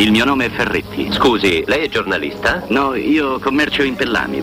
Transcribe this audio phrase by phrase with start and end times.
[0.00, 1.08] Il mio nome è Ferretti.
[1.12, 2.64] Scusi, lei è giornalista?
[2.68, 4.42] No, io commercio in pellami.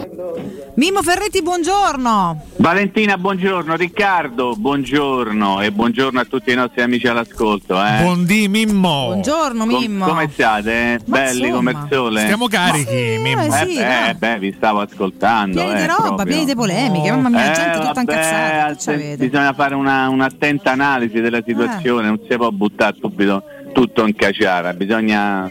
[0.76, 2.44] Mimo Ferretti, buongiorno.
[2.58, 3.76] Valentina, buongiorno.
[3.76, 5.62] Riccardo, buongiorno.
[5.64, 7.84] E buongiorno a tutti i nostri amici all'ascolto.
[7.84, 8.04] Eh.
[8.04, 9.06] Buondì Mimmo.
[9.08, 10.06] Buongiorno Mimmo.
[10.06, 10.72] Com- come siate?
[10.72, 11.00] eh?
[11.06, 11.56] Ma Belli insomma.
[11.56, 12.22] come il sole.
[12.22, 13.42] Stiamo carichi, sì, Mimmo.
[13.42, 14.14] eh, Eh, sì, beh, no.
[14.20, 15.56] beh, vi stavo ascoltando.
[15.60, 16.26] Pieni eh, di roba, proprio.
[16.28, 17.10] pieni di polemiche.
[17.12, 18.66] Mamma mia, Eh, gente tutta vabbè, incazzata.
[18.68, 19.26] Att- c'avete?
[19.28, 23.42] bisogna fare una, un'attenta analisi della situazione, non si può buttare subito
[23.78, 25.48] tutto in caciara, bisogna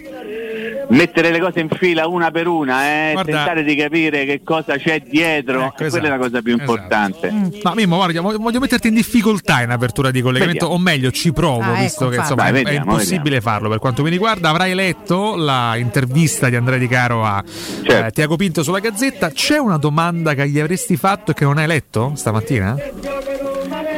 [0.88, 4.76] mettere le cose in fila una per una, eh, Guarda- tentare di capire che cosa
[4.76, 6.70] c'è dietro, Ecco, e quella è la esatto, cosa più esatto.
[6.72, 7.30] importante.
[7.30, 7.46] Mm.
[7.62, 10.74] Ma Mimmo, guarda, voglio, voglio metterti in difficoltà in apertura di collegamento, Vediamo.
[10.82, 13.68] o meglio, ci provo, Ah, visto ecco, che insomma Vai, è- vediamo, è impossibile farlo
[13.68, 14.48] per quanto mi riguarda.
[14.48, 18.06] Avrai letto la intervista di Andrea Di Caro a Certo.
[18.06, 19.30] eh, Tiago Pinto sulla Gazzetta.
[19.30, 22.74] C'è una domanda che gli avresti fatto e che non hai letto stamattina?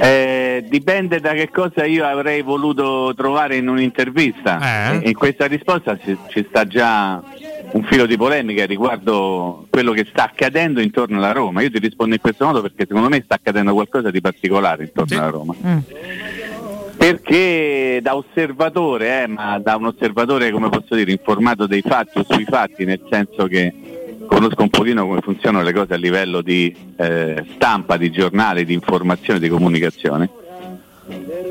[0.00, 4.92] Eh, dipende da che cosa io avrei voluto trovare in un'intervista.
[4.92, 5.08] Eh?
[5.08, 7.20] In questa risposta ci, ci sta già
[7.72, 11.62] un filo di polemica riguardo quello che sta accadendo intorno alla Roma.
[11.62, 15.08] Io ti rispondo in questo modo perché secondo me sta accadendo qualcosa di particolare intorno
[15.08, 15.14] Sì.
[15.16, 15.54] alla Roma.
[15.66, 15.78] Mm.
[16.96, 22.26] Perché da osservatore, eh, ma da un osservatore come posso dire, informato dei fatti o
[22.28, 23.72] sui fatti, nel senso che
[24.28, 28.74] conosco un pochino come funzionano le cose a livello di eh, stampa, di giornale, di
[28.74, 30.30] informazione, di comunicazione,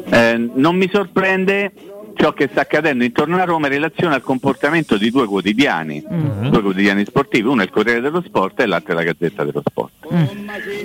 [0.10, 1.74] eh, non mi sorprende
[2.18, 6.04] ciò che sta accadendo intorno alla Roma in relazione al comportamento di due quotidiani,
[6.50, 9.62] due quotidiani sportivi, uno è il Corriere dello Sport e l'altro è la Gazzetta dello
[9.64, 10.08] Sport.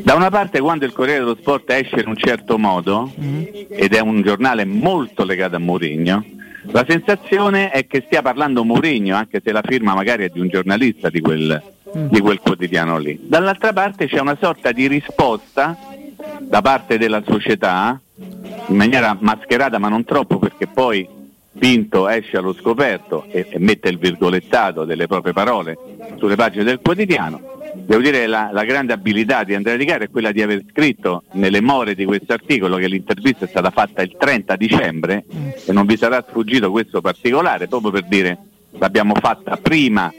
[0.02, 4.00] Da una parte quando il Corriere dello Sport esce in un certo modo, ed è
[4.00, 6.24] un giornale molto legato a Mourinho,
[6.66, 10.48] la sensazione è che stia parlando Mourinho, anche se la firma magari è di un
[10.48, 11.60] giornalista di quel,
[11.94, 13.18] di quel quotidiano lì.
[13.22, 15.76] Dall'altra parte c'è una sorta di risposta
[16.40, 18.00] da parte della società,
[18.66, 21.20] in maniera mascherata ma non troppo perché poi
[21.58, 25.76] Pinto esce allo scoperto e, e mette il virgolettato delle proprie parole
[26.16, 27.40] sulle pagine del quotidiano.
[27.74, 31.24] Devo dire la, la grande abilità di Andrea Di Caro è quella di aver scritto
[31.32, 35.24] nelle more di questo articolo che l'intervista è stata fatta il 30 dicembre
[35.64, 38.38] e non vi sarà sfuggito questo particolare, proprio per dire
[38.78, 40.10] l'abbiamo fatta prima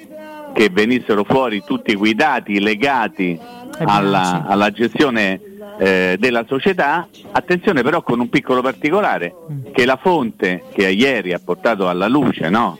[0.53, 3.37] che venissero fuori tutti quei dati legati
[3.79, 5.39] alla, alla gestione
[5.79, 9.33] eh, della società, attenzione però con un piccolo particolare,
[9.71, 12.77] che la fonte che ieri ha portato alla luce no?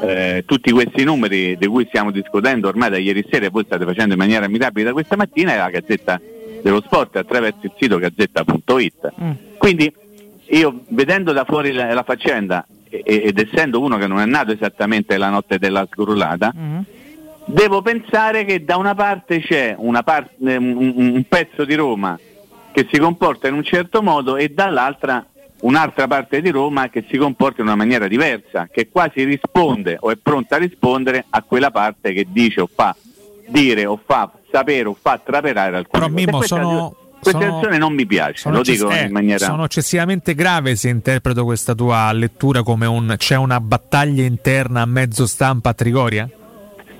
[0.00, 3.84] eh, tutti questi numeri di cui stiamo discutendo ormai da ieri sera e voi state
[3.84, 6.20] facendo in maniera ammirabile da questa mattina è la Gazzetta
[6.62, 9.12] dello Sport attraverso il sito gazzetta.it.
[9.58, 9.92] Quindi
[10.50, 15.18] io vedendo da fuori la, la faccenda ed essendo uno che non è nato esattamente
[15.18, 16.52] la notte della sgrullata,
[17.48, 22.18] devo pensare che da una parte c'è una par- eh, un, un pezzo di Roma
[22.72, 25.24] che si comporta in un certo modo e dall'altra
[25.60, 30.10] un'altra parte di Roma che si comporta in una maniera diversa, che quasi risponde o
[30.10, 32.94] è pronta a rispondere a quella parte che dice o fa
[33.48, 36.14] dire o fa sapere o fa traperare alcune Però.
[36.14, 36.94] Mimmo Questa- sono...
[37.20, 39.44] questa sono- non mi piace, lo dico eh, in maniera...
[39.44, 44.86] sono eccessivamente grave se interpreto questa tua lettura come un c'è una battaglia interna a
[44.86, 46.28] mezzo stampa a Trigoria?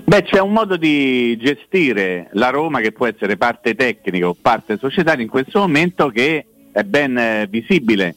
[0.09, 4.79] Beh, c'è un modo di gestire la Roma che può essere parte tecnica o parte
[4.79, 8.15] societaria in questo momento che è ben eh, visibile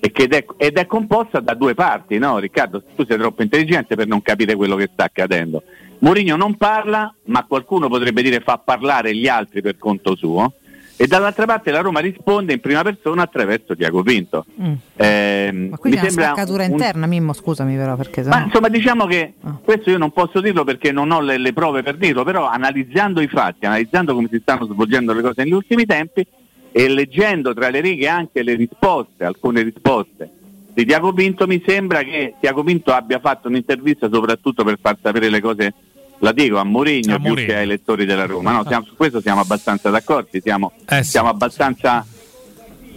[0.00, 2.82] ed è, ed è composta da due parti, no Riccardo?
[2.94, 5.62] Tu sei troppo intelligente per non capire quello che sta accadendo.
[6.00, 10.52] Mourinho non parla, ma qualcuno potrebbe dire fa parlare gli altri per conto suo.
[11.00, 14.44] E dall'altra parte la Roma risponde in prima persona attraverso Tiago Pinto.
[14.60, 14.72] Mm.
[14.96, 18.68] Ehm, Ma quindi mi è una spaccatura un- interna, Mimmo, scusami però perché ma insomma
[18.68, 19.56] diciamo che Ah.
[19.64, 23.22] questo io non posso dirlo perché non ho le, le prove per dirlo, però analizzando
[23.22, 26.26] i fatti, analizzando come si stanno svolgendo le cose negli ultimi tempi
[26.70, 30.30] e leggendo tra le righe anche le risposte, alcune risposte
[30.74, 35.30] di Tiago Pinto, mi sembra che Tiago Pinto abbia fatto un'intervista soprattutto per far sapere
[35.30, 35.72] le cose,
[36.20, 38.52] la dico, a Mourinho più che ai lettori della Roma.
[38.52, 41.10] No, siamo- su questo siamo abbastanza d'accordo, siamo, Eh sì.
[41.10, 42.06] siamo abbastanza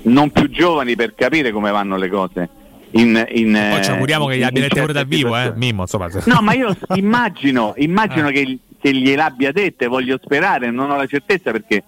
[0.03, 2.49] non più giovani per capire come vanno le cose.
[2.95, 5.51] In, in, Poi ci auguriamo che gli in abbia lette pure dal vivo, eh.
[5.55, 6.09] Mimmo, insomma.
[6.25, 8.33] No, ma io immagino, immagino Eh.
[8.33, 11.81] che, che gliel'abbia dette, voglio sperare, non ho la certezza perché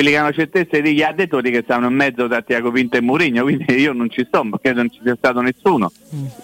[0.00, 2.96] quelli che hanno certezza di gli ha detto che stanno in mezzo tra Tiago Pinto
[2.96, 5.92] e Mourinho, quindi io non ci sto, perché non ci sia stato nessuno.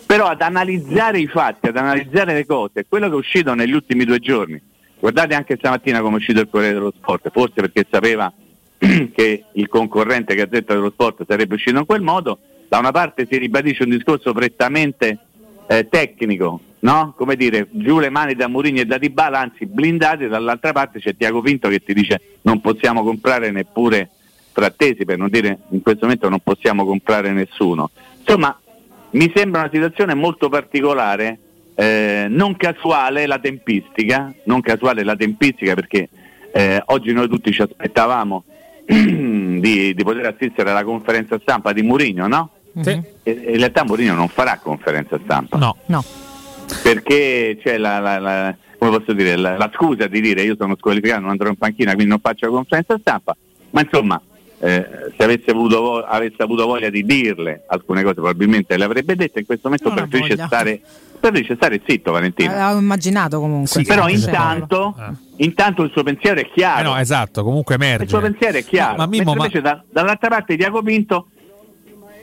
[0.04, 4.04] Però ad analizzare i fatti, ad analizzare le cose, quello che è uscito negli ultimi
[4.04, 4.60] due giorni,
[4.98, 8.30] guardate anche stamattina come è uscito il Corriere dello Sport, forse perché sapeva
[8.76, 12.38] che il concorrente Gazzetta dello Sport sarebbe uscito in quel modo,
[12.68, 15.18] da una parte si ribadisce un discorso prettamente
[15.66, 17.14] eh, tecnico, no?
[17.16, 21.16] Come dire, giù le mani da Mourinho e da Dybala, anzi blindati, dall'altra parte c'è
[21.16, 24.08] Tiago Pinto che ti dice non possiamo comprare neppure
[24.52, 27.90] Frattesi, per non dire in questo momento non possiamo comprare nessuno.
[28.20, 28.56] Insomma,
[29.10, 31.38] mi sembra una situazione molto particolare
[31.74, 36.08] eh, non casuale la tempistica, non casuale la tempistica perché
[36.52, 38.44] eh, oggi noi tutti ci aspettavamo
[38.86, 42.50] di, di poter assistere alla conferenza stampa di Mourinho, no?
[42.80, 43.02] Sì.
[43.24, 45.76] E in realtà Mourinho non farà conferenza stampa No.
[45.86, 46.04] No.
[46.82, 50.76] Perché c'è la, la- la- come posso dire, la, la scusa di dire io sono
[50.76, 53.36] squalificato, non andrò in panchina, quindi non faccio la conferenza stampa,
[53.70, 54.20] ma insomma
[54.58, 54.86] eh,
[55.16, 59.40] se avesse avuto, vo- avesse avuto voglia di dirle alcune cose probabilmente le avrebbe dette,
[59.40, 60.80] in questo momento Non preferisce stare,
[61.20, 62.64] preferisce stare zitto Valentina.
[62.66, 63.68] Avevo immaginato comunque.
[63.68, 65.44] Sì, Però intanto, Eh.
[65.44, 66.90] intanto il suo pensiero è Eh chiaro.
[66.90, 68.04] no, esatto, comunque emerge.
[68.04, 68.92] il suo pensiero è chiaro.
[68.92, 71.28] Ma, ma Mimmo, ma- invece da- dall'altra parte Diaco Pinto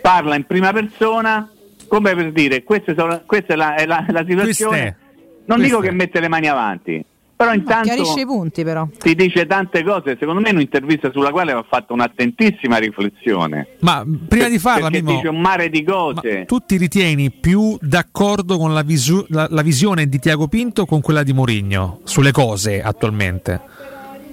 [0.01, 1.47] parla in prima persona
[1.93, 2.63] come per dire
[2.97, 4.79] sono- questa è la, è la- la situazione.
[4.79, 4.97] Queste-
[5.45, 7.03] non dico che mette le mani avanti,
[7.35, 8.87] però intanto chiarisce i punti però.
[8.97, 10.15] ti dice tante cose.
[10.19, 13.67] Secondo me è un'intervista sulla quale va fatta un'attentissima riflessione.
[13.81, 16.45] ma prima di farla, perché Mimmo, dice un mare di ma cose.
[16.45, 20.85] tu ti ritieni più d'accordo con la, visu- la- la visione di Tiago Pinto o
[20.85, 23.61] con quella di Mourinho sulle cose attualmente?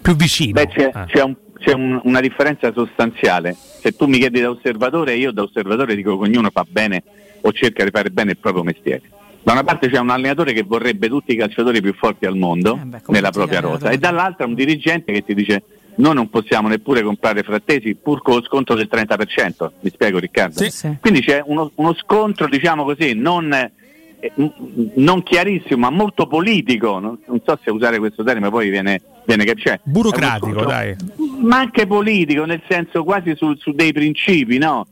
[0.00, 0.52] Più vicino.
[0.52, 1.04] Beh, c'è, Eh.
[1.08, 3.54] c'è un- c'è un- una differenza sostanziale.
[3.54, 7.02] Se tu mi chiedi da osservatore, io da osservatore dico che ognuno fa bene
[7.42, 9.02] o cerca di fare bene il proprio mestiere.
[9.42, 12.78] Da una parte c'è un allenatore che vorrebbe tutti i calciatori più forti al mondo
[12.82, 15.62] Eh beh, nella propria rosa e dall'altra un dirigente che ti dice
[15.94, 19.72] noi non possiamo neppure comprare frattesi pur con lo sconto del 30%.
[19.80, 20.62] Mi spiego Riccardo?
[20.62, 20.96] Sì, sì.
[21.00, 23.72] Quindi c'è uno, uno scontro, diciamo così, non, eh,
[24.96, 26.98] non chiarissimo, ma molto politico.
[26.98, 29.80] Non, non so se usare questo termine, poi viene, c'è.
[29.82, 30.96] Burocratico, dai.
[31.40, 34.86] Ma anche politico, nel senso quasi su, su dei principi, no?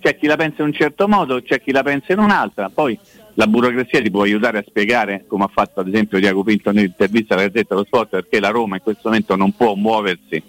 [0.00, 2.68] C'è chi la pensa in un certo modo, c'è chi la pensa in un'altra.
[2.68, 2.98] Poi
[3.34, 7.34] la burocrazia ti può aiutare a spiegare, come ha fatto ad esempio Diaco Pinto nell'intervista
[7.34, 10.42] alla Gazzetta dello Sport, perché la Roma in questo momento non può muoversi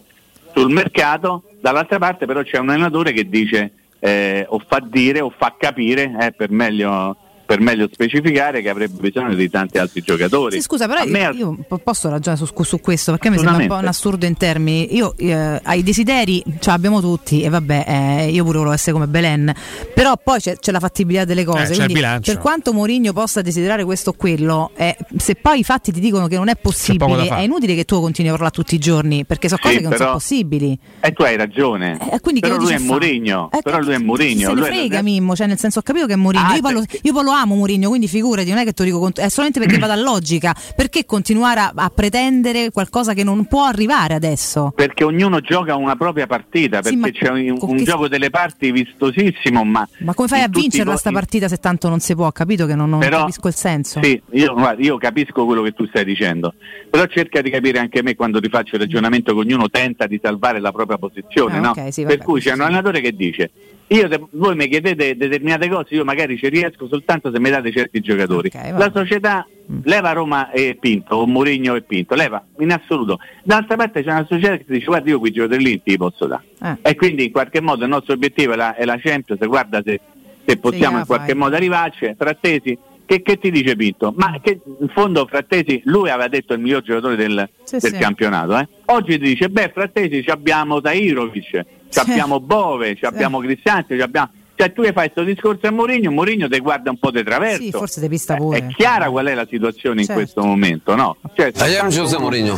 [0.53, 5.33] sul mercato, dall'altra parte però c'è un allenatore che dice eh, o fa dire o
[5.35, 10.55] fa capire eh, per, meglio, per meglio specificare che avrebbe bisogno di tanti altri giocatori.
[10.55, 13.55] Sì, scusa, però me- io, io po- posso ragionare su, su questo perché mi sembra
[13.57, 14.95] un po' un assurdo in termini.
[14.95, 19.07] Io eh, ai desideri ce l'abbiamo tutti e vabbè, eh, io pure volevo essere come
[19.07, 19.53] Belen,
[19.93, 21.59] però poi c'è, c'è la fattibilità delle cose.
[21.59, 22.31] Eh, c'è il quindi bilancio.
[22.31, 26.27] per quanto Mourinho possa desiderare questo o quello, eh, se poi i fatti ti dicono
[26.27, 29.47] che non è possibile, è inutile che tu continui a parlare tutti i giorni perché
[29.47, 30.77] sono Sì, cose che non sono però- possibili.
[30.99, 31.97] E tu hai ragione.
[32.11, 32.87] Eh, quindi che però lo lui dice è?
[32.87, 33.49] Mourinho.
[33.51, 34.33] Eh, però lui è Mourinho.
[34.33, 36.45] chi Se ne lui è- frega Mimmo, cioè nel senso ho capito che è Mourinho.
[36.47, 38.83] Ah, io, parlo- perché- io poi lo amo Mourinho, quindi figurati, non è che te
[38.83, 40.55] lo dico è solamente perché vado a logica.
[40.75, 44.71] Perché continuare a, a pretendere qualcosa che non può arrivare adesso?
[44.75, 49.63] Perché ognuno gioca una propria partita, Sì, perché c'è un, un gioco delle parti vistosissimo,
[49.63, 49.87] ma...
[49.99, 52.15] Ma come fai a tutti i vincerla po- sta in- partita se tanto non si
[52.15, 52.31] può?
[52.31, 54.01] Capito che non, non Però- capisco il senso.
[54.03, 56.53] Sì, io, guarda, io capisco quello che tu stai dicendo,
[56.89, 60.19] però cerca di capire anche me quando ti faccio il ragionamento che ognuno tenta di
[60.21, 61.69] salvare la propria posizione, Ah, no?
[61.71, 62.61] ok, sì, vabbè, per cui c'è un sì.
[62.61, 63.51] allenatore che dice
[63.87, 67.71] io se voi mi chiedete determinate cose, io magari ci riesco soltanto se mi date
[67.71, 68.49] certi giocatori.
[68.53, 69.79] Ok, va la società Mm.
[69.85, 73.17] leva Roma e Pinto, o Mourinho e Pinto, leva in assoluto.
[73.41, 76.43] D'altra parte c'è una società che dice guarda io qui giocatori lì ti posso dare.
[76.61, 76.77] Eh.
[76.91, 79.99] E quindi in qualche modo il nostro obiettivo è la, è la Champions, guarda se,
[80.45, 81.35] se possiamo la in qualche fai.
[81.35, 82.77] modo arrivarci, Frattesi,
[83.07, 84.13] che, che ti dice Pinto?
[84.15, 87.97] Ma che in fondo Frattesi, lui aveva detto il miglior giocatore del, Sì, del sì.
[87.97, 88.67] campionato, eh?
[88.85, 91.63] oggi ti dice, beh Frattesi ci abbiamo Tairovic, Sì.
[91.99, 94.29] Abbiamo Bove, ci abbiamo Cristante, ci abbiamo...
[94.57, 97.61] Cioè tu hai fatto questo discorso a Mourinho, Mourinho ti guarda un po' di traverso.
[97.61, 98.57] Sì, forse ti pista Eh, pure.
[98.57, 100.21] È chiara qual è la situazione in Certo.
[100.21, 101.17] questo momento, no?
[101.35, 102.57] Cioè, am José Mourinho.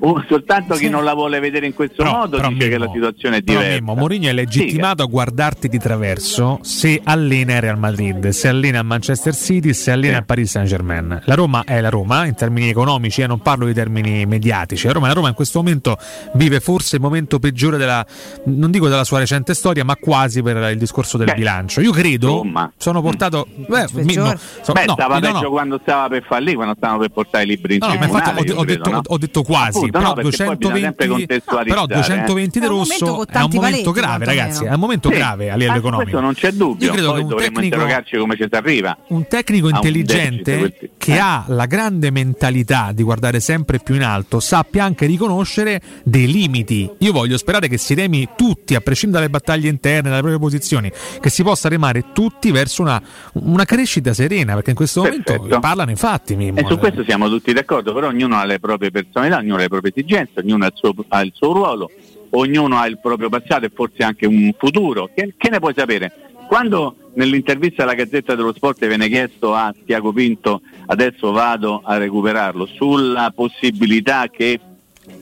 [0.00, 0.88] Un- soltanto chi Sì.
[0.88, 3.40] non la vuole vedere in questo Però- modo però dice che Mimmo, la situazione è
[3.40, 3.68] diversa.
[3.70, 8.78] Mimmo, Mourinho è legittimato a guardarti di traverso se allena il Real Madrid, se allena
[8.80, 10.18] il Manchester City, se allena Sì.
[10.20, 11.22] il Paris Saint Germain.
[11.24, 14.86] La Roma è la Roma in termini economici, eh, non parlo di termini mediatici.
[14.86, 15.96] La Roma, la Roma in questo momento
[16.34, 18.04] vive forse il momento peggiore della,
[18.46, 21.80] non dico della sua recente storia, ma quasi per il discorso del Beh, bilancio.
[21.80, 22.72] Io credo, insomma.
[22.76, 23.46] sono portato...
[23.54, 24.02] Beh, Peggiore.
[24.04, 25.32] Mimmo, so- Beh, no, stava no, no.
[25.34, 27.98] peggio quando stava per fallire, quando stavano per portare i libri in No, no, ma
[28.00, 28.30] tribunale.
[28.30, 29.00] infatti ho, ho detto, no?
[29.04, 32.66] ho detto quasi, Appunto, però, no, perché poi bisogna sempre 220, contestualizzare, però 220 eh.
[32.66, 34.64] rosso è un momento grave, ragazzi.
[34.64, 36.10] È un momento Sì, grave a livello ah, economico.
[36.10, 36.86] Questo non c'è dubbio.
[36.86, 38.96] Io credo Poi che un dovremmo tecnico, interrogarci come ci si arriva.
[39.08, 41.18] un tecnico un intelligente deficit che eh.
[41.18, 46.90] ha la grande mentalità di guardare sempre più in alto sappia anche riconoscere dei limiti.
[46.98, 50.90] Io voglio sperare che si remi tutti, a prescindere dalle battaglie interne, dalle proprie posizioni,
[51.20, 53.00] che si possa remare tutti verso una,
[53.34, 55.34] una crescita serena, perché in questo Perfetto.
[55.34, 56.36] momento parlano i fatti.
[56.36, 56.58] Mimmo.
[56.60, 59.68] E su questo siamo tutti d'accordo, però ognuno ha le proprie personalità, ognuno ha le
[59.68, 61.90] proprie esigenze, ognuno ha il suo, ha il suo ruolo,
[62.30, 65.10] ognuno ha il proprio passato e forse anche un futuro.
[65.14, 66.12] Che, che ne puoi sapere?
[66.46, 72.66] Quando nell'intervista alla Gazzetta dello Sport viene chiesto a Tiago Pinto, adesso vado a recuperarlo,
[72.66, 74.60] sulla possibilità che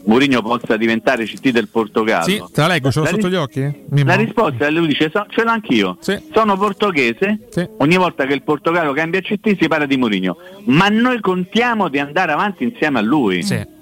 [0.05, 2.25] Mourinho possa diventare CT del Portogallo.
[2.25, 3.61] Sì, te la leggo, ce l'ho La sotto ris- gli occhi?
[3.91, 4.09] Mimmo?
[4.09, 5.97] La risposta lui dice: "So- Ce l'ho anch'io.
[6.01, 6.19] Sì.
[6.33, 7.47] Sono portoghese.
[7.51, 7.69] Sì.
[7.79, 10.37] Ogni volta che il Portogallo cambia CT si parla di Mourinho.
[10.65, 13.43] Ma noi contiamo di andare avanti insieme a lui.
[13.43, 13.81] Sì.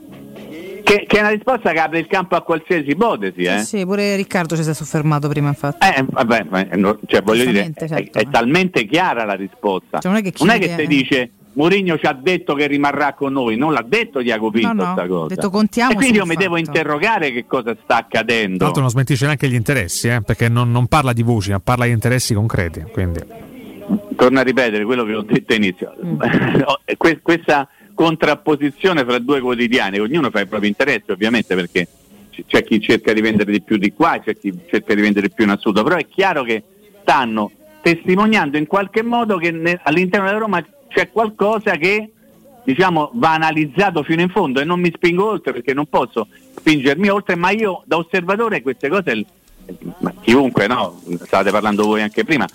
[0.90, 3.42] Che, che è una risposta che apre il campo a qualsiasi ipotesi.
[3.42, 3.58] Eh?
[3.60, 5.86] Sì, pure Riccardo ci si è soffermato prima, infatti.
[5.86, 8.18] Eh, vabbè, no- cioè, voglio dire, Giustamente, è- certo.
[8.18, 10.00] è, talmente chiara la risposta.
[10.00, 10.76] Cioè, non è che non è che eh.
[10.76, 14.72] ti dice Mourinho ci ha detto che rimarrà con noi, non l'ha detto Diaco Pinto
[14.72, 15.26] No, no, cosa.
[15.32, 16.66] detto contiamo e quindi io mi devo fatto.
[16.66, 18.64] interrogare che cosa sta Tra accadendo.
[18.64, 21.84] l'altro non smentisce neanche gli interessi, eh, perché non, non parla di voci, ma parla
[21.84, 22.84] di interessi concreti.
[22.90, 23.20] Quindi.
[24.16, 25.94] Torno a ripetere quello che ho detto all'inizio.
[26.04, 26.18] Mm.
[26.98, 27.68] Que- questa
[28.00, 31.86] contrapposizione fra due quotidiani, ognuno fa i propri interessi ovviamente perché
[32.46, 35.44] c'è chi cerca di vendere di più di qua, c'è chi cerca di vendere più
[35.44, 36.62] in assoluto, però è chiaro che
[37.02, 37.50] stanno
[37.82, 42.10] testimoniando in qualche modo che ne- all'interno della Roma c'è qualcosa che
[42.64, 46.26] diciamo va analizzato fino in fondo e non mi spingo oltre perché non posso
[46.56, 49.26] spingermi oltre, ma io da osservatore queste cose
[49.98, 52.46] ma chiunque no, stavate parlando voi anche prima,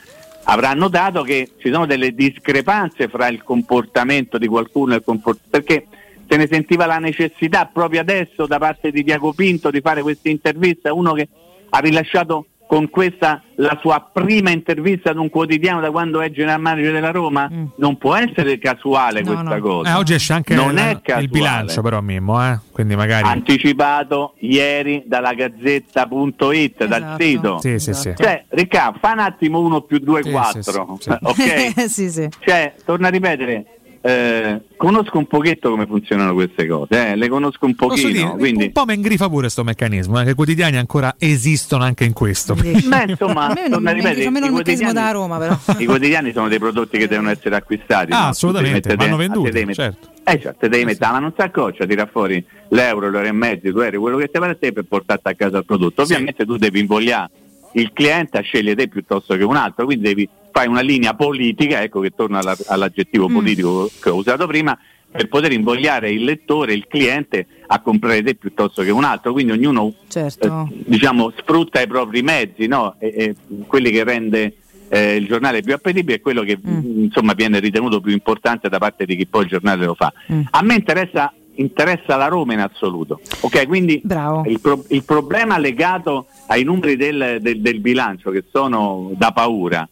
[0.46, 5.58] avrà notato che ci sono delle discrepanze fra il comportamento di qualcuno e il comportamento
[5.58, 5.88] perché
[6.28, 10.30] se ne sentiva la necessità proprio adesso da parte di Diaco Pinto di fare questa
[10.30, 11.28] intervista, uno che
[11.70, 16.60] ha rilasciato con questa la sua prima intervista ad un quotidiano da quando è general
[16.60, 17.50] manager della Roma?
[17.50, 17.66] Mm.
[17.78, 19.62] Non può essere casuale No, questa no.
[19.62, 19.90] cosa.
[19.92, 22.60] Eh, oggi esce anche Non la- è il bilancio, però, Mimmo, eh?
[22.74, 23.26] quindi magari.
[23.30, 27.24] Anticipato ieri dalla gazzetta.it, dal Esatto.
[27.24, 27.58] sito.
[27.60, 28.14] Sì, sì, sì.
[28.14, 30.62] Cioè, Riccardo, fa un attimo 1 più 2, Sì, 4.
[30.62, 31.18] sì, sì, sì.
[31.22, 31.86] ok?
[31.88, 32.30] sì, sì.
[32.40, 33.75] Cioè, torno a ripetere,
[34.06, 38.66] eh, conosco un pochetto come funzionano queste cose, eh, le conosco un pochino, dire, quindi...
[38.66, 42.14] un po' mi ingrifa pure questo meccanismo, eh, che i quotidiani ancora esistono anche in
[42.14, 42.56] questo.
[42.56, 42.88] Sì.
[42.88, 45.38] Beh, insomma, A me non torno a mi ripetere, i il meccanismo quotidiani- da Roma,
[45.40, 45.58] però.
[45.80, 48.12] I quotidiani sono dei prodotti che devono essere acquistati.
[48.12, 48.28] Ah, no?
[48.28, 50.10] assolutamente, vanno venduti, te certo.
[50.24, 53.72] Eh, cioè, te devi mettere la mano in saccoccia, tira fuori l'euro, l'euro e mezzo,
[53.72, 56.04] due euro, quello che ti pare a te per portarti a casa il prodotto.
[56.04, 57.30] Ovviamente tu devi invogliare
[57.76, 61.82] il cliente a scegliere te piuttosto che un altro, quindi devi fare una linea politica,
[61.82, 63.34] ecco che torna alla- all'aggettivo Mm.
[63.34, 64.78] politico che ho usato prima,
[65.12, 69.32] per poter invogliare il lettore, il cliente a comprare te piuttosto che un altro.
[69.34, 70.68] Quindi ognuno Certo.
[70.70, 72.96] eh, diciamo, sfrutta i propri mezzi, no?
[73.00, 73.36] e, e
[73.68, 74.56] quelli che rende
[74.90, 77.04] eh, il giornale più appetibile è quello che Mm.
[77.06, 80.14] insomma, viene ritenuto più importante da parte di chi poi il giornale lo fa.
[80.32, 80.42] Mm.
[80.52, 83.20] A me interessa, interessa la Roma in assoluto.
[83.42, 84.02] Ok, quindi
[84.46, 89.88] il, pro- il problema legato ai numeri del, del- del bilancio che sono da paura.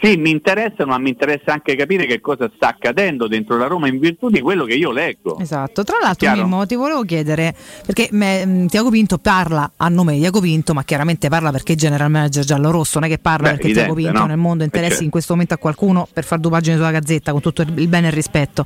[0.00, 3.88] Sì, mi interessano, ma mi interessa anche capire che cosa sta accadendo dentro la Roma
[3.88, 5.38] in virtù di quello che io leggo.
[5.40, 6.30] Esatto, tra l'altro?
[6.30, 10.72] Mimmo ti volevo chiedere, perché me, mh, Tiago Pinto parla a nome di Tiago Pinto,
[10.72, 13.92] ma chiaramente parla perché è general manager giallo-rosso, non è che parla Beh, perché Tiago
[13.92, 14.26] evidente, Pinto no?
[14.26, 15.04] nel mondo Eh, interessi certo.
[15.04, 18.06] in questo momento a qualcuno per fare due pagine sulla gazzetta con tutto il bene
[18.06, 18.64] e il rispetto.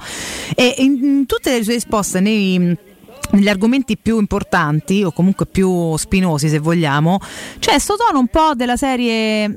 [0.55, 2.77] E in, in tutte le sue risposte nei
[3.31, 7.19] negli argomenti più importanti o comunque più spinosi se vogliamo
[7.61, 9.57] c'è sto tono un po' della serie non,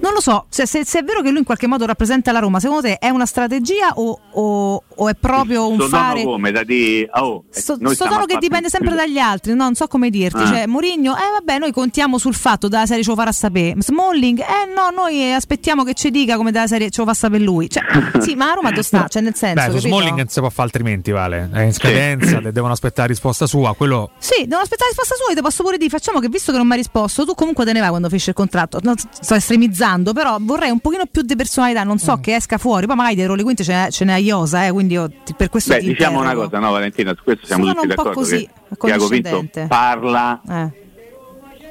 [0.00, 2.38] non lo so cioè, se, se è vero che lui in qualche modo rappresenta la
[2.38, 6.22] Roma secondo te è una strategia o, o- o è proprio un Sto tono fare
[6.24, 9.18] come da di oh, eh, Sto, noi sto stiamo tono a che dipende sempre dagli
[9.18, 9.64] altri, no?
[9.64, 10.40] non so come dirti.
[10.40, 10.46] Ah.
[10.46, 13.74] Cioè, Mourinho, eh vabbè, noi contiamo sul fatto dalla serie ce lo farà sapere.
[13.78, 17.42] Smalling, eh no, noi aspettiamo che ci dica come dalla serie ce lo fa sapere
[17.42, 17.68] lui.
[17.68, 17.82] Cioè,
[18.20, 19.08] sì, ma a Roma dove sta?
[19.08, 19.78] Cioè, nel senso, Beh?
[19.80, 21.48] Smalling non si può fare altrimenti, Vale.
[21.52, 23.74] È in scadenza, de- devono aspettare risposta sua.
[23.74, 25.28] Quello Sì, devono aspettare la risposta sua.
[25.30, 27.64] Io ti posso pure dire: facciamo che visto che non mi ha risposto, tu comunque
[27.64, 28.78] te ne vai quando finisce il contratto.
[28.82, 28.94] No,
[29.34, 31.82] sto estremizzando, però vorrei un pochino più di personalità.
[31.82, 31.98] Non Mm.
[31.98, 32.86] so che esca fuori.
[32.86, 35.48] Poi magari dietro le quinte ce n'è, ce n'è Iosa, eh, quindi io ti- per
[35.50, 36.48] questo Beh, diciamo una interrogo.
[36.50, 40.40] cosa, no Valentina, su questo siamo Sono tutti un d'accordo così, che Tiago Pinto parla
[40.48, 40.82] Eh.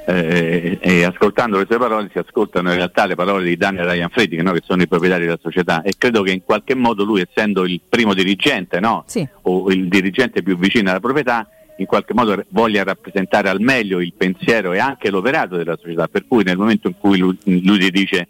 [0.06, 4.08] eh, e ascoltando le sue parole si ascoltano in realtà le parole di Daniel Ryan
[4.10, 7.22] Freddi, no, che sono i proprietari della società e credo che in qualche modo lui
[7.26, 9.26] essendo il primo dirigente no, Sì.
[9.42, 14.12] o il dirigente più vicino alla proprietà in qualche modo voglia rappresentare al meglio il
[14.16, 17.90] pensiero e anche l'operato della società, per cui nel momento in cui lui, lui ti
[17.90, 18.28] dice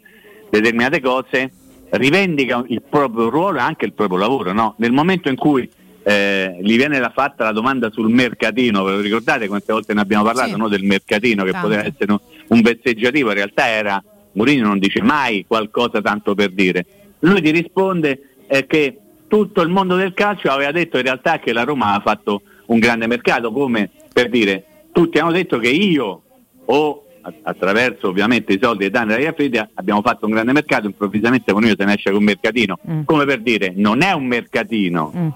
[0.49, 1.51] determinate cose
[1.91, 4.51] rivendica il proprio ruolo e anche il proprio lavoro.
[4.53, 4.75] no?
[4.77, 5.69] Nel momento in cui
[6.03, 10.01] eh, gli viene la fatta la domanda sul mercatino, ve lo ricordate quante volte ne
[10.01, 10.57] abbiamo parlato Sì.
[10.57, 11.67] no, del mercatino che Tante.
[11.67, 16.49] poteva essere un, un vezzeggiativo, in realtà era Mourinho non dice mai qualcosa tanto per
[16.51, 16.85] dire.
[17.19, 18.97] Lui ti risponde eh, che
[19.27, 22.79] tutto il mondo del calcio aveva detto in realtà che la Roma ha fatto un
[22.79, 26.21] grande mercato, come per dire tutti hanno detto che io
[26.65, 26.99] o
[27.43, 31.85] attraverso ovviamente i soldi di Daniel Raiafredi abbiamo fatto un grande mercato, improvvisamente Mourinho se
[31.85, 33.01] ne esce con un mercatino, Mm.
[33.03, 35.11] come per dire non è un mercatino.
[35.15, 35.27] Mm.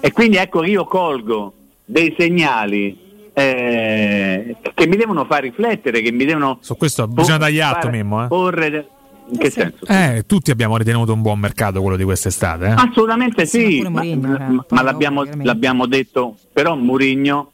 [0.00, 1.52] E quindi ecco che io colgo
[1.84, 2.96] dei segnali
[3.32, 8.24] eh, che mi devono far riflettere, che mi devono su questo bisogna dargli atto, Mimmo.
[8.24, 8.28] Eh.
[8.28, 8.88] porre-
[9.30, 9.60] In che sì.
[9.60, 9.84] senso?
[9.86, 12.66] Eh, tutti abbiamo ritenuto un buon mercato quello di quest'estate.
[12.66, 12.74] Eh?
[12.76, 17.52] Assolutamente Sì, sì, ma Mourinho era ma- l'abbiamo, l'abbiamo detto, però Murigno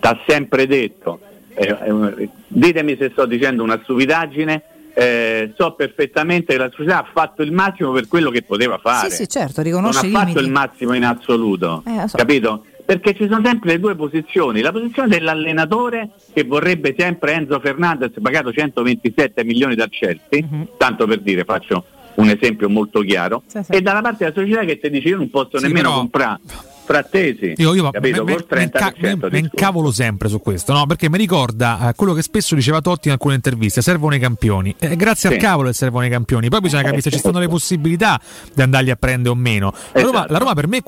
[0.00, 1.20] t'ha sempre detto,
[1.54, 4.62] eh, eh, ditemi se sto dicendo una stupidaggine,
[4.94, 9.10] eh, so perfettamente che la società ha fatto il massimo per quello che poteva fare.
[9.10, 10.44] Sì, sì, certo, non riconosce ha i fatto limiti.
[10.44, 12.16] il massimo in assoluto, Eh, so.
[12.16, 12.64] capito?
[12.86, 18.12] Perché ci sono sempre le due posizioni, la posizione dell'allenatore che vorrebbe sempre Enzo Fernandez
[18.22, 20.68] pagato 127 milioni dal Chelsea, Mhm.
[20.78, 23.72] tanto per dire, faccio un esempio molto chiaro, Sì, sì.
[23.72, 26.40] e dalla parte della società che ti dice io non posso Sì, nemmeno però- comprare
[26.86, 28.24] frattesi, Io, io capito?
[28.24, 29.36] me- Col 30% me- me- di me sconto.
[29.36, 30.86] incavolo sempre su questo, no?
[30.86, 34.74] Perché mi ricorda eh, quello che spesso diceva Totti in alcune interviste: servono i campioni.
[34.78, 35.34] Eh, grazie Sì.
[35.34, 36.48] al cavolo che servono i campioni.
[36.48, 38.18] Poi bisogna capire se ci stanno le possibilità
[38.54, 39.72] di andarli a prendere o meno.
[39.92, 40.32] La Roma, Esatto.
[40.32, 40.80] la Roma per me,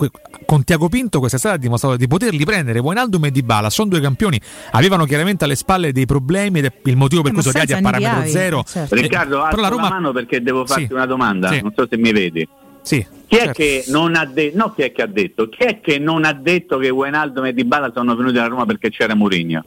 [0.47, 2.78] con Tiago Pinto, quest'estate ha dimostrato di poterli prendere.
[2.78, 4.40] Wijnaldum e Dybala sono due campioni,
[4.71, 7.78] avevano chiaramente alle spalle dei problemi ed è il motivo per Eh, cui sono arrivati
[7.78, 8.64] a parametro zero.
[8.67, 8.95] certo.
[8.95, 10.93] Eh, Riccardo, alzo la Roma mano perché devo farti Sì.
[10.93, 11.61] una domanda, Sì.
[11.61, 12.49] non so se mi vedi.
[12.83, 13.52] Sì, Chi è certo.
[13.52, 16.32] che non ha detto, no chi è che ha detto, chi è che non ha
[16.32, 19.62] detto che Wijnaldum e Dybala sono venuti a Roma perché c'era Mourinho?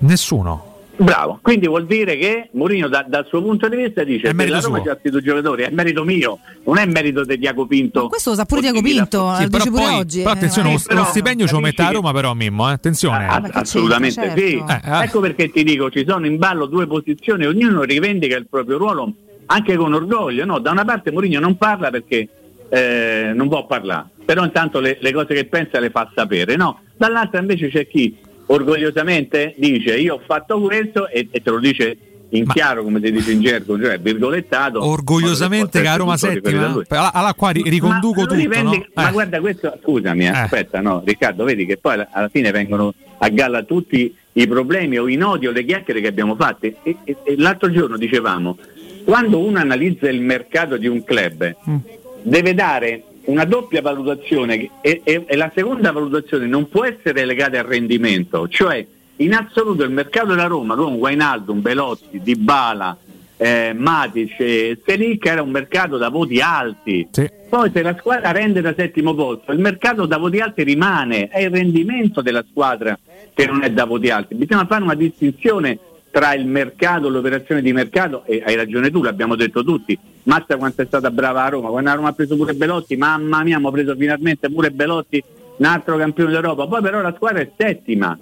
[0.00, 0.76] Nessuno.
[1.00, 4.56] Bravo, quindi vuol dire che Mourinho da- dal suo punto di vista dice che merito
[4.56, 4.84] la Roma suo.
[4.86, 8.02] c'ha questi due giocatori, è merito mio, non è merito di Diaco Pinto.
[8.02, 10.18] Ma questo lo sa pure Diaco Pinto, Sì, lo però, dice pure poi, oggi.
[10.18, 12.68] però eh, attenzione, ma- lo, però lo stipendio ce lo mette a Roma, però Mimmo,
[12.68, 12.72] eh?
[12.72, 13.26] attenzione.
[13.26, 14.62] Ah, che assolutamente c'entra, sì.
[14.66, 14.86] certo.
[14.86, 15.04] Eh, eh.
[15.04, 19.12] Ecco perché ti dico, ci sono in ballo due posizioni, ognuno rivendica il proprio ruolo
[19.46, 20.44] anche con orgoglio.
[20.44, 20.58] No?
[20.58, 22.28] Da una parte Mourinho non parla perché
[22.68, 26.56] eh, non può parlare, però intanto le, le cose che pensa le fa sapere.
[26.56, 26.80] No?
[26.96, 31.96] Dall'altra invece c'è chi orgogliosamente dice io ho fatto questo e, e te lo dice
[32.30, 34.84] in Ma- chiaro come si dice in gergo, cioè virgolettato.
[34.84, 36.74] Orgogliosamente che a Roma settima.
[36.88, 38.38] Allora, qua ri- riconduco Ma tutto.
[38.38, 39.02] rivendica- no?
[39.02, 39.12] Ma Eh.
[39.12, 40.36] guarda, questo scusami, eh, Eh.
[40.36, 44.98] aspetta, no, Riccardo, vedi che poi alla- alla fine vengono a galla tutti i problemi
[44.98, 46.66] o i nodi o le chiacchiere che abbiamo fatto.
[46.66, 48.58] E, e- e l'altro giorno dicevamo,
[49.04, 51.76] quando uno analizza il mercato di un club, Mm.
[52.22, 57.58] Deve dare una doppia valutazione e, e- e la seconda valutazione non può essere legata
[57.58, 58.84] al rendimento, cioè
[59.16, 62.96] in assoluto il mercato della Roma con Wijnaldum, Belotti, Dybala,
[63.36, 67.08] eh, Matic e Selic era un mercato da voti alti.
[67.10, 67.28] Sì.
[67.48, 71.40] Poi se la squadra rende da settimo posto, il mercato da voti alti rimane, è
[71.40, 72.98] il rendimento della squadra
[73.32, 74.34] che non è da voti alti.
[74.34, 75.78] Bisogna fare una distinzione
[76.10, 80.82] tra il mercato, l'operazione di mercato, e hai ragione tu, l'abbiamo detto tutti, mazza quanto
[80.82, 83.70] è stata brava a Roma, quando la Roma ha preso pure Belotti, mamma mia, abbiamo
[83.70, 85.22] preso finalmente pure Belotti,
[85.56, 88.18] un altro campione d'Europa, poi però la squadra è settima.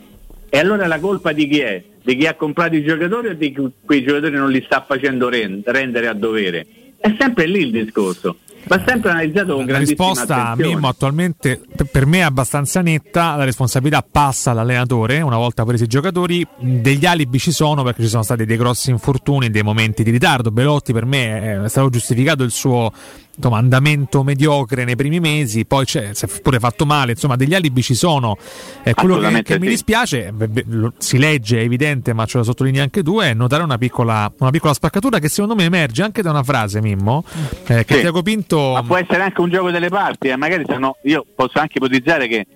[0.49, 1.83] E allora la colpa di chi è?
[2.03, 5.29] Di chi ha comprato i giocatori o di chi quei giocatori non li sta facendo
[5.29, 6.67] ren- rendere a dovere?
[6.97, 8.37] È sempre lì il discorso.
[8.68, 10.74] Va sempre analizzato con La grandissima risposta attenzione.
[10.74, 15.87] Mimmo attualmente per me è abbastanza netta, la responsabilità passa all'allenatore una volta presi i
[15.87, 20.11] giocatori, degli alibi ci sono perché ci sono stati dei grossi infortuni, dei momenti di
[20.11, 22.92] ritardo, Belotti per me è stato giustificato il suo
[23.37, 27.55] insomma, andamento mediocre nei primi mesi, poi c'è, si è pure fatto male, insomma degli
[27.55, 28.37] alibi ci sono,
[28.83, 29.70] Eh, quello che, che mi sì.
[29.72, 33.35] dispiace, beh, beh, lo- si legge è evidente ma ce lo sottolinei anche tu, è
[33.35, 37.25] notare una piccola, una piccola spaccatura che secondo me emerge anche da una frase Mimmo,
[37.66, 38.01] eh, che Sì.
[38.01, 38.72] Tiago Pinto...
[38.72, 42.27] Ma può essere anche un gioco delle parti, eh, magari sono, io posso anche ipotizzare
[42.29, 42.46] che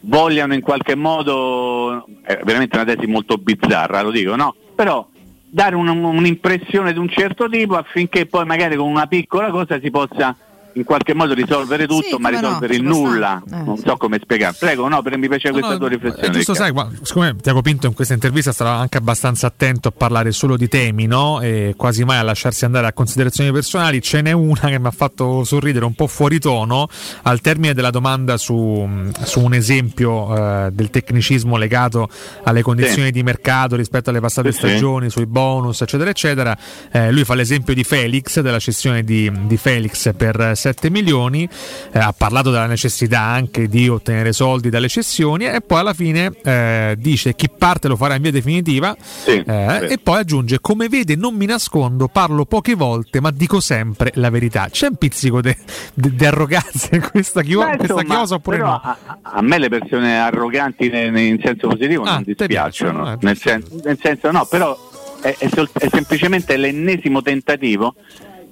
[0.00, 4.54] vogliano in qualche modo, è veramente una tesi molto bizzarra, lo dico, no?
[4.74, 5.06] Però
[5.54, 9.88] dare un- un'impressione di un certo tipo affinché poi magari con una piccola cosa si
[9.88, 10.34] possa
[10.74, 13.42] in qualche modo risolvere tutto, Sì, ma no, risolvere ci il nulla.
[13.50, 13.84] Eh, non sì.
[13.86, 14.54] so come spiegare.
[14.58, 16.30] Prego, no, per mi piace questa No, tua no, riflessione.
[16.30, 20.32] giusto, sai, qua- siccome Tiago Pinto in questa intervista sarà anche abbastanza attento a parlare
[20.32, 21.40] solo di temi, no?
[21.40, 24.90] E quasi mai a lasciarsi andare a considerazioni personali, ce n'è una che mi ha
[24.90, 26.88] fatto sorridere un po' fuori tono
[27.22, 28.88] al termine della domanda su,
[29.22, 32.08] su un esempio eh, del tecnicismo legato
[32.44, 33.12] alle condizioni Sì.
[33.12, 34.66] di mercato rispetto alle passate Sì, sì.
[34.68, 36.56] stagioni, sui bonus, eccetera, eccetera.
[36.90, 41.46] Eh, lui fa l'esempio di Felix, della cessione di, di Felix per 7 milioni,
[41.92, 46.30] eh, ha parlato della necessità anche di ottenere soldi dalle cessioni e poi alla fine
[46.42, 49.92] eh, dice chi parte lo farà in via definitiva Sì, eh, sì.
[49.92, 54.30] e poi aggiunge come vede non mi nascondo, parlo poche volte ma dico sempre la
[54.30, 54.68] verità.
[54.70, 58.72] C'è un pizzico di arroganza in questa, chio- Beh, questa insomma, chiosa oppure no?
[58.82, 63.12] a, a me le persone arroganti ne- ne- in senso positivo Ah, non dispiacciono, piacciono,
[63.12, 63.48] eh, nel, giusto.
[63.50, 64.76] sen- nel senso no, però
[65.20, 67.94] è, è sol- è semplicemente l'ennesimo tentativo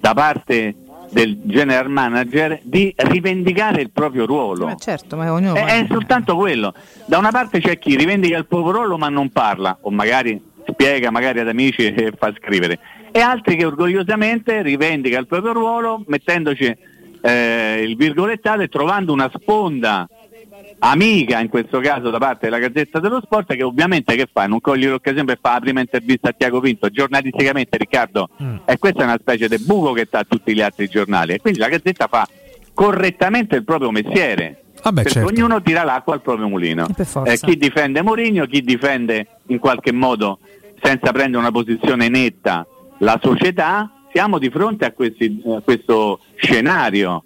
[0.01, 0.75] da parte
[1.13, 4.67] del general manager di rivendicare il proprio ruolo.
[4.67, 6.75] Ma certo, ma ognuno È, è soltanto quello.
[7.07, 11.11] Da una parte c'è chi rivendica il proprio ruolo ma non parla, o magari spiega
[11.11, 12.79] magari ad amici e fa scrivere,
[13.11, 16.77] e altri che orgogliosamente rivendica il proprio ruolo mettendoci
[17.21, 20.09] eh, il virgolettato e trovando una sponda
[20.85, 24.47] amica in questo caso da parte della Gazzetta dello Sport che ovviamente che fa?
[24.47, 28.57] Non coglie l'occasione per fare la prima intervista a Tiago Pinto giornalisticamente Riccardo mm.
[28.65, 31.61] e questa è una specie di buco che sta tutti gli altri giornali e quindi
[31.61, 32.27] la Gazzetta fa
[32.75, 35.29] correttamente il proprio mestiere Vabbè, perché certo.
[35.29, 36.89] ognuno tira l'acqua al proprio mulino
[37.25, 40.41] eh, chi difende Mourinho chi difende in qualche modo
[40.83, 42.67] senza prendere una posizione netta
[42.99, 47.23] la società siamo di fronte a, questi, a questo scenario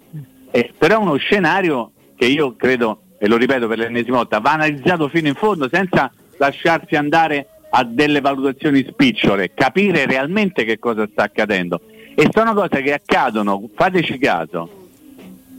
[0.51, 4.53] eh, però è uno scenario che io credo e lo ripeto per l'ennesima volta, va
[4.53, 11.07] analizzato fino in fondo senza lasciarsi andare a delle valutazioni spicciole, capire realmente che cosa
[11.11, 11.81] sta accadendo.
[12.15, 14.69] E sono cose che accadono, fateci caso,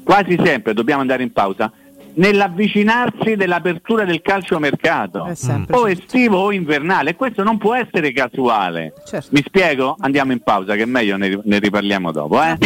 [0.02, 1.70] quasi sempre, dobbiamo andare in pausa,
[2.14, 5.32] nell'avvicinarsi dell'apertura del calciomercato,
[5.70, 8.92] o estivo o invernale, questo non può essere casuale.
[9.06, 9.28] Certo.
[9.32, 9.96] Mi spiego?
[10.00, 12.42] Andiamo in pausa, che è meglio ne, ne riparliamo dopo.
[12.42, 12.56] Eh?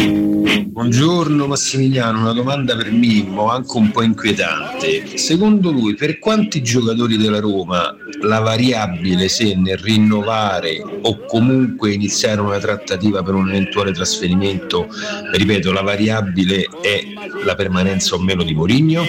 [0.60, 5.16] Buongiorno Massimiliano, una domanda per Mimmo, anche un po' inquietante.
[5.16, 12.42] Secondo lui, per quanti giocatori della Roma la variabile se nel rinnovare o comunque iniziare
[12.42, 14.88] una trattativa per un eventuale trasferimento,
[15.32, 17.02] ripeto, la variabile è
[17.44, 19.04] la permanenza o meno di Mourinho?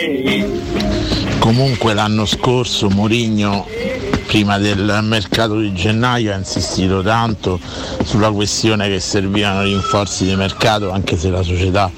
[1.39, 3.67] Comunque l'anno scorso Mourinho
[4.33, 7.59] prima del mercato di gennaio ha insistito tanto
[8.03, 11.91] sulla questione che servivano rinforzi di mercato anche se la società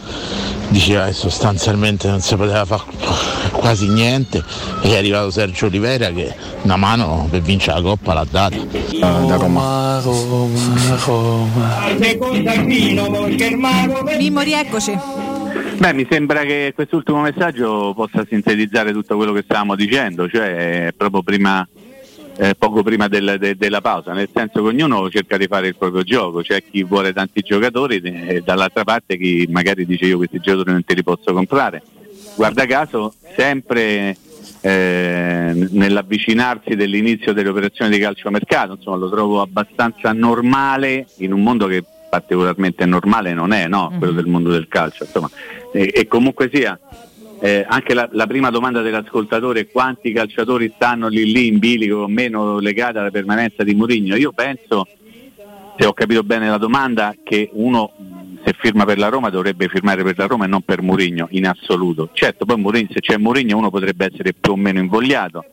[0.67, 2.83] diceva che sostanzialmente non si poteva fare
[3.53, 4.43] quasi niente
[4.81, 8.57] e è arrivato Sergio Olivera che una mano per vincere la Coppa l'ha data.
[8.57, 10.01] Da Roma.
[10.03, 11.85] Roma, Roma.
[14.17, 14.99] Mimmo, rieccoci.
[15.77, 21.21] Beh, mi sembra che quest'ultimo messaggio possa sintetizzare tutto quello che stavamo dicendo, cioè proprio
[21.21, 21.67] prima,
[22.37, 25.75] eh, poco prima del, de, della pausa, nel senso che ognuno cerca di fare il
[25.75, 30.39] proprio gioco, c'è chi vuole tanti giocatori e dall'altra parte chi magari dice io questi
[30.39, 31.81] giocatori non te li posso comprare.
[32.35, 34.17] Guarda caso, sempre
[34.61, 41.67] eh, nell'avvicinarsi dell'inizio delle operazioni di calciomercato, insomma lo trovo abbastanza normale in un mondo
[41.67, 43.93] che particolarmente normale non è, no?
[43.97, 44.19] quello mhm.
[44.19, 45.03] del mondo del calcio.
[45.03, 45.29] Insomma,
[45.71, 46.79] e, e comunque sia,
[47.39, 51.97] eh, anche la, la, prima domanda dell'ascoltatore è quanti calciatori stanno lì lì in bilico
[51.97, 54.15] o meno legati alla permanenza di Mourinho.
[54.15, 54.87] Io penso,
[55.77, 57.91] se ho capito bene la domanda, che uno
[58.45, 61.47] se firma per la Roma dovrebbe firmare per la Roma e non per Mourinho in
[61.47, 62.09] assoluto.
[62.13, 65.43] Certo, poi Mourinho, se c'è Mourinho uno potrebbe essere più o meno invogliato,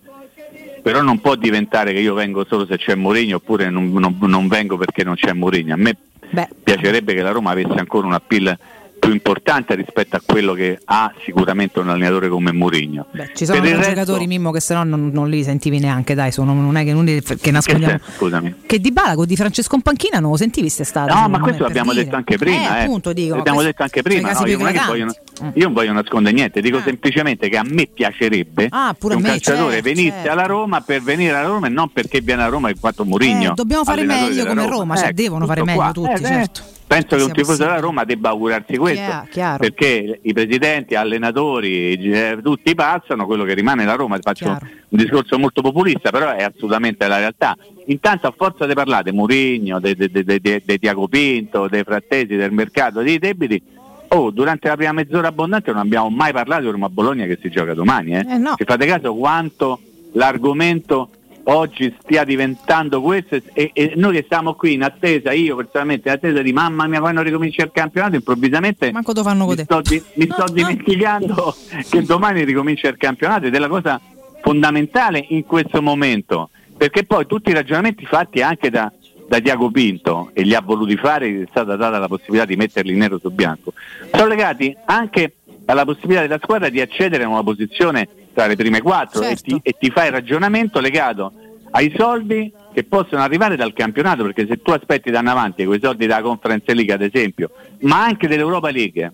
[0.82, 4.46] però non può diventare che io vengo solo se c'è Mourinho oppure non, non, non
[4.46, 5.72] vengo perché non c'è Mourinho.
[5.72, 5.96] A me
[6.30, 6.48] Beh.
[6.62, 8.56] piacerebbe che la Roma avesse ancora un appeal
[9.02, 13.06] più importante rispetto a quello che ha sicuramente un allenatore come Mourinho.
[13.34, 13.88] Ci sono dei resto...
[13.88, 16.92] giocatori Mimmo che se no non, non, li sentivi neanche, dai, sono, non è che,
[16.92, 17.96] non che nascondiamo.
[17.96, 18.54] Che, scusami.
[18.64, 21.12] che Di Balago di Francesco in panchina non lo sentivi quest'estate?
[21.12, 22.82] No, ma questo l'abbiamo detto anche prima, eh, eh.
[22.84, 25.48] Appunto, dico, l'abbiamo detto anche prima, no, io, non voglio, mm.
[25.52, 26.82] io, non voglio, nascondere niente, dico ah.
[26.82, 30.30] semplicemente che a me piacerebbe ah, che un me, calciatore certo, venisse certo.
[30.30, 33.50] alla Roma per venire alla Roma e non perché viene a Roma in quanto Mourinho.
[33.50, 37.16] Eh, dobbiamo fare meglio come Roma, cioè ecco, devono fare meglio tutti, eh, certo penso
[37.16, 42.74] che un tifoso della Roma debba augurarsi questo Chiaro, perché i presidenti, allenatori, eh, tutti
[42.74, 44.66] passano, quello che rimane la Roma, faccio chiaro.
[44.88, 47.56] un discorso molto populista, però è assolutamente la realtà.
[47.86, 53.18] Intanto a forza di parlare di Murigno, di Tiago Pinto, dei frattesi, del mercato, dei
[53.18, 53.62] debiti,
[54.08, 57.50] oh, durante la prima mezz'ora abbondante non abbiamo mai parlato di Roma Bologna che si
[57.50, 58.16] gioca domani.
[58.16, 58.26] Eh?
[58.28, 58.54] Eh no.
[58.56, 59.80] Se fate caso quanto
[60.12, 61.08] l'argomento
[61.44, 66.14] oggi stia diventando questo e, e, noi che stiamo qui in attesa, io personalmente in
[66.14, 68.90] attesa di mamma mia quando ricomincia il campionato, improvvisamente
[69.56, 71.54] mi sto, di, mi sto dimenticando
[71.88, 74.00] che domani ricomincia il campionato ed è la cosa
[74.42, 78.92] fondamentale in questo momento, perché poi tutti i ragionamenti fatti anche da,
[79.28, 82.94] da Diago Pinto e li ha voluti fare, è stata data la possibilità di metterli
[82.94, 83.72] nero su bianco,
[84.12, 88.80] sono legati anche alla possibilità della squadra di accedere a una posizione tra le prime
[88.80, 89.56] quattro certo.
[89.56, 91.32] e, ti, e ti fai il ragionamento legato
[91.72, 96.06] ai soldi che possono arrivare dal campionato, perché se tu aspetti da avanti quei soldi
[96.06, 99.12] della Conference League ad esempio, ma anche dell'Europa League,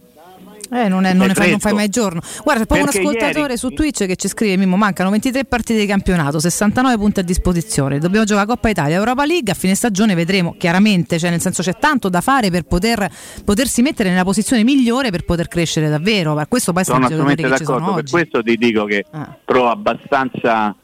[0.71, 2.21] eh, non, è, non, fai, non, fai, mai giorno.
[2.43, 3.57] Guarda, c'è proprio un ascoltatore ieri...
[3.57, 7.99] su Twitch che ci scrive: Mimmo, mancano 23 partite di campionato, 69 punti a disposizione.
[7.99, 9.51] Dobbiamo giocare Coppa Italia, Europa League.
[9.51, 13.09] A fine stagione vedremo chiaramente, cioè nel senso c'è tanto da fare per poter,
[13.45, 16.35] potersi mettere nella posizione migliore per poter crescere davvero.
[16.35, 17.95] Ma questo poi sono assolutamente d'accordo.
[17.95, 19.37] Per questo ti dico che ah.
[19.45, 20.75] trovo abbastanza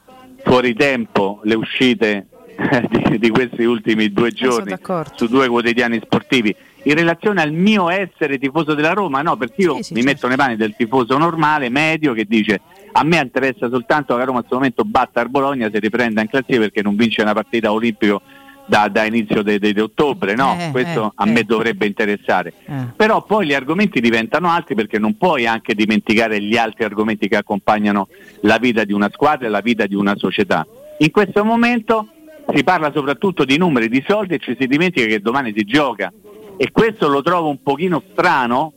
[0.45, 2.27] fuori tempo le uscite
[3.09, 4.75] di, di, questi ultimi due giorni
[5.15, 9.77] su due quotidiani sportivi in relazione al mio essere tifoso della Roma, no, perché io
[9.77, 10.13] sì, sì, mi certo.
[10.13, 12.61] metto nei panni del tifoso normale, medio, che dice
[12.97, 16.21] a me interessa soltanto che la Roma in questo momento batta il Bologna se riprenda
[16.21, 18.23] in classifica perché non vince una partita olimpico
[18.67, 20.57] da, da inizio di ottobre, no?
[20.59, 21.33] Eh, Questo eh, a eh.
[21.33, 22.53] me dovrebbe interessare.
[22.65, 22.73] Eh.
[22.97, 27.37] Però poi gli argomenti diventano altri perché non puoi anche dimenticare gli altri argomenti che
[27.37, 28.09] accompagnano
[28.43, 30.67] la vita di una squadra e la vita di una società.
[30.99, 32.09] In questo momento
[32.55, 36.13] si parla soprattutto di numeri, di soldi e ci si dimentica che domani si gioca.
[36.57, 38.73] E questo lo trovo un pochino strano,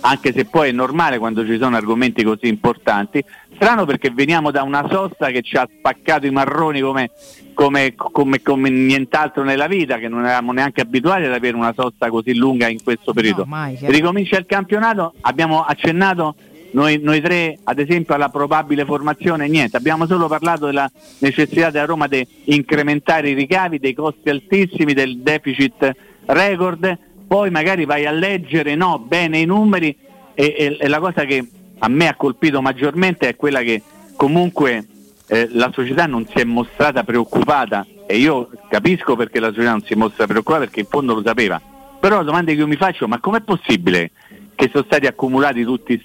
[0.00, 3.22] anche se poi è normale quando ci sono argomenti così importanti,
[3.54, 7.10] strano perché veniamo da una sosta che ci ha spaccato i marroni come,
[7.54, 12.08] come- come- come nient'altro nella vita, che non eravamo neanche abituati ad avere una sosta
[12.08, 13.42] così lunga in questo periodo.
[13.42, 13.78] No, mai.
[13.80, 16.34] Ricomincia il campionato, abbiamo accennato
[16.72, 21.84] noi, noi tre ad esempio alla probabile formazione, niente, abbiamo solo parlato della necessità della
[21.84, 25.94] Roma di incrementare i ricavi, dei costi altissimi, del deficit
[26.26, 26.98] record,
[27.30, 29.96] poi magari vai a leggere no, bene i numeri
[30.34, 31.46] e, e- e la cosa che
[31.78, 33.82] a me ha colpito maggiormente è quella che
[34.16, 34.84] comunque
[35.28, 39.84] eh, la società non si è mostrata preoccupata e io capisco perché la società non
[39.84, 41.62] si mostra preoccupata perché in fondo lo sapeva,
[42.00, 44.10] però la domanda che io mi faccio ma com'è possibile
[44.56, 46.02] che sono stati accumulati tutti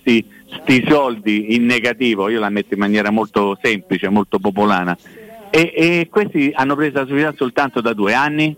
[0.48, 4.96] questi soldi in negativo, io la metto in maniera molto semplice, molto popolana,
[5.50, 8.56] e, e questi hanno preso la società soltanto da due anni?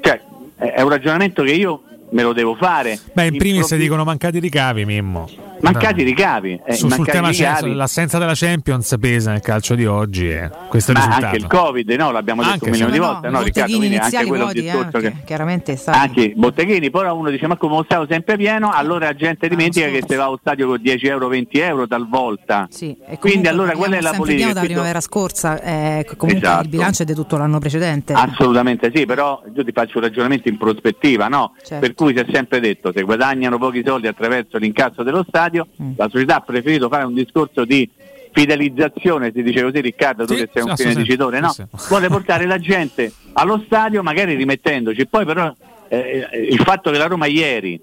[0.00, 0.31] Cioè,
[0.70, 2.98] è un ragionamento che io me lo devo fare.
[3.12, 5.28] Beh, in primis Improvvi- dicono mancati ricavi, Mimmo.
[5.62, 6.60] Mancati ricavi.
[6.66, 7.74] eh, Su- sul mancati tema c'è- ricavi.
[7.74, 11.24] l'assenza della Champions pesa nel calcio di oggi e questo è il Ma risultato.
[11.26, 12.10] anche il Covid, no?
[12.10, 12.98] L'abbiamo detto Anche, un milione sì.
[12.98, 13.76] di No, volte, no, no, Riccardo?
[13.76, 15.98] Quindi anche quello è un discorso anche, che chiaramente è stato.
[15.98, 19.48] anche i botteghini, però uno dice ma come lo stadio sempre pieno, allora la gente
[19.48, 22.66] dimentica che se va allo stadio con 10 euro, 20 euro talvolta.
[22.68, 24.48] Sì, e Quindi allora qual è la politica?
[24.50, 26.62] Questo- primavera scorsa, eh, comunque Esatto.
[26.64, 28.14] il bilancio è di tutto l'anno precedente.
[28.14, 31.52] Assolutamente sì, però io ti faccio un ragionamento in prospettiva, no?
[31.62, 31.78] Certo.
[31.78, 35.92] Per cui si è sempre detto se guadagnano pochi soldi attraverso l'incasso dello stadio, Mm.
[35.96, 37.88] la società ha preferito fare un discorso di
[38.32, 41.50] fidelizzazione, si dice così Riccardo, tu Sì, che sei un sì, fine sì, dicitore, no?
[41.50, 41.62] sì.
[41.88, 45.54] Vuole portare la gente allo stadio magari rimettendoci, poi però
[45.88, 47.78] eh, il fatto che la Roma ieri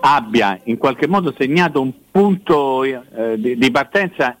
[0.00, 3.00] abbia in qualche modo segnato un punto eh,
[3.36, 4.36] di, di partenza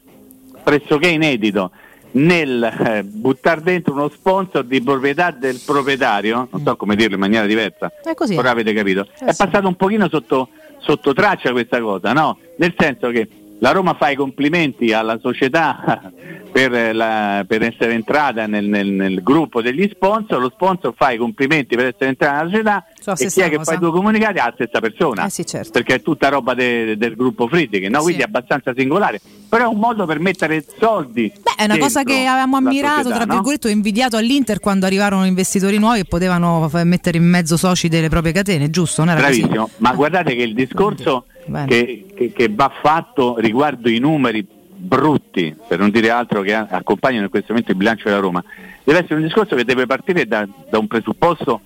[0.62, 1.70] pressoché inedito
[2.16, 7.20] nel eh, buttare dentro uno sponsor di proprietà del proprietario, non so come dirlo in
[7.20, 8.36] maniera diversa, È così.
[8.36, 9.44] ora avete capito, Eh è sì.
[9.44, 10.48] passato un pochino sotto,
[10.78, 12.38] sotto traccia questa cosa, no?
[12.56, 13.28] Nel senso che
[13.60, 16.12] la Roma fa i complimenti alla società
[16.52, 21.10] per, eh, la- per essere entrata nel, nel- nel gruppo degli sponsor, lo sponsor fa
[21.12, 23.72] i complimenti per essere entrata nella società Sulla e chi è che cosa.
[23.72, 25.70] fa i due comunicati è la stessa persona Eh sì, certo.
[25.70, 27.98] perché è tutta roba de- del gruppo Friedrich, no?
[27.98, 28.04] Sì.
[28.04, 31.32] quindi è abbastanza singolare, però è un modo per mettere soldi.
[31.42, 33.32] Beh, è una cosa che avevamo ammirato, società, tra no?
[33.34, 38.08] virgolette, o invidiato all'Inter quando arrivarono investitori nuovi e potevano mettere in mezzo soci delle
[38.08, 39.04] proprie catene, giusto?
[39.04, 39.40] Non era così?
[39.40, 39.96] Bravissimo, ma Eh.
[39.96, 41.26] guardate che il discorso.
[41.66, 47.24] Che, che- che va fatto riguardo i numeri brutti, per non dire altro che accompagnano
[47.24, 48.42] in questo momento il bilancio della Roma,
[48.82, 51.60] deve essere un discorso che deve partire da, da un presupposto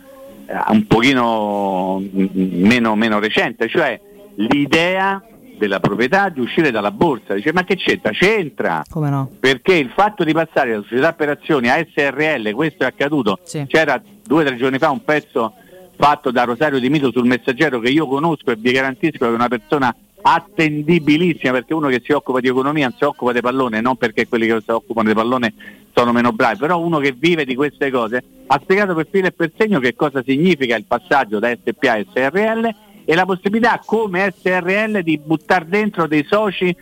[0.46, 4.00] eh, un pochino mm, meno, meno recente, cioè
[4.36, 5.22] l'idea
[5.58, 7.34] della proprietà di uscire dalla borsa.
[7.34, 8.12] Dice ma che c'entra?
[8.12, 8.84] C'entra!
[8.88, 9.28] Come no?
[9.40, 13.64] perché il fatto di passare da società per azioni a SRL, questo è accaduto, Sì.
[13.66, 15.54] c'era due o tre giorni fa un pezzo
[15.98, 19.34] fatto da Rosario Di Mito sul messaggero che io conosco e vi garantisco che è
[19.34, 23.80] una persona attendibilissima perché uno che si occupa di economia non si occupa di pallone,
[23.80, 25.54] non perché quelli che si occupano di pallone
[25.92, 29.32] sono meno bravi, però uno che vive di queste cose ha spiegato per filo e
[29.32, 34.32] per segno che cosa significa il passaggio da SPA a SRL e la possibilità come
[34.36, 36.74] SRL di buttare dentro dei soci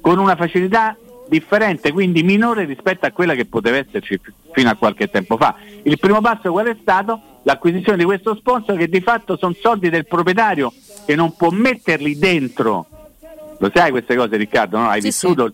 [0.00, 0.96] con una facilità
[1.28, 4.20] differente, quindi minore rispetto a quella che poteva esserci
[4.52, 5.54] fino a qualche tempo fa.
[5.84, 7.33] Il primo passo qual è stato?
[7.46, 10.72] L'acquisizione di questo sponsor che di fatto sono soldi del proprietario
[11.04, 12.86] che non può metterli dentro.
[13.58, 14.78] Lo sai queste cose Riccardo?
[14.78, 14.88] no?
[14.88, 15.52] Hai Sì, vissuto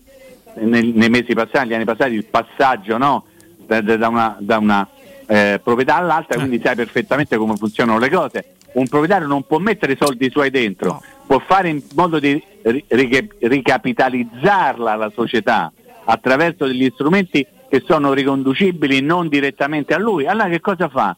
[0.55, 3.25] nel- nei mesi passati, negli anni passati il passaggio no?
[3.65, 4.87] da, da- una, da una,
[5.27, 8.55] eh, proprietà all'altra, quindi sai perfettamente come funzionano le cose.
[8.73, 11.01] Un proprietario non può mettere i soldi suoi dentro, No.
[11.27, 15.71] può fare in modo di ri- rica- ricapitalizzarla la società
[16.05, 20.25] attraverso degli strumenti che sono riconducibili non direttamente a lui.
[20.25, 21.15] Allora che cosa fa?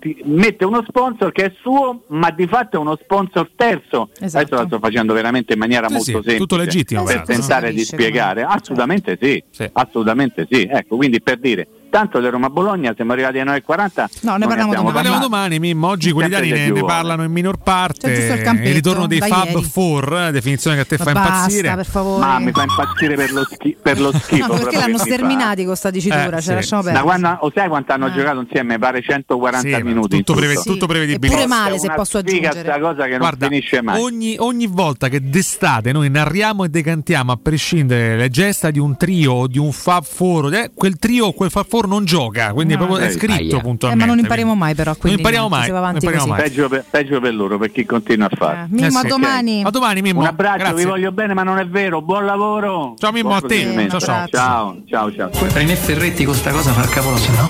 [0.00, 4.08] Ti- mette uno sponsor che è suo, ma di fatto è uno sponsor terzo.
[4.18, 4.44] Esatto.
[4.46, 7.22] Adesso la sto facendo veramente in maniera Sì, molto sì, semplice tutto legittimo, per no?
[7.24, 8.42] tentare Si di spiegare.
[8.42, 9.68] Assolutamente sì, Sì.
[9.72, 10.62] assolutamente sì.
[10.62, 14.04] Ecco, quindi per dire, tanto di Roma Bologna siamo arrivati alle 9.40.
[14.22, 14.92] No, ne parliamo domani.
[14.94, 15.88] Parliamo domani, Mimmo.
[15.88, 18.08] Oggi quelli italiani ne, ne parlano in minor parte.
[18.08, 19.62] C'è giusto il campetto, il ritorno dei Fab ieri.
[19.64, 21.74] Four, definizione che a te Ma fa basta, impazzire.
[21.74, 22.24] per favore.
[22.24, 24.46] Ma mi fa impazzire per lo, schi- per lo schifo.
[24.46, 25.04] No, perché l'hanno mi fa.
[25.04, 26.52] sterminati con sta dicitura, Eh, ce sì.
[26.54, 27.04] lasciamo Da perdere.
[27.18, 28.12] quando, o sai quanto hanno Eh.
[28.12, 28.78] giocato insieme?
[28.78, 30.16] Pare 140 Sì, minuti.
[30.16, 30.68] in tutto, preve- Sì.
[30.70, 31.26] tutto prevedibile.
[31.32, 32.78] Eppure male, se posso aggiungere.
[32.80, 34.00] cosa che Guarda, non finisce mai.
[34.00, 38.96] ogni, ogni volta che d'estate noi narriamo e decantiamo a prescindere le gesta di un
[38.96, 42.04] trio o di un Fab Four, eh, quel trio o quel Fab Four Dafour non
[42.04, 42.80] gioca, quindi No.
[42.84, 43.56] proprio è Eh, scritto aia.
[43.56, 44.04] Eh, puntualmente.
[44.04, 45.66] ma non impariamo mai però, Non quindi impariamo niente, mai.
[45.66, 46.40] si va avanti non impariamo così.
[46.42, 46.50] mai.
[46.50, 48.66] Peggio per, peggio per loro, per chi continua a Eh, fare.
[48.70, 49.06] Mimmo, Eh a sì.
[49.08, 49.62] domani.
[49.64, 50.20] A domani Mimmo.
[50.20, 50.76] Un abbraccio, Grazie.
[50.76, 52.02] vi voglio bene, ma non è vero.
[52.02, 52.94] Buon lavoro.
[52.98, 53.88] Ciao, Mimmo, Buon a te.
[53.88, 54.26] Ciao, ciao.
[54.28, 55.10] ciao, ciao.
[55.12, 55.30] ciao.
[55.52, 57.48] René Ferretti con sta cosa fa il capolavoro.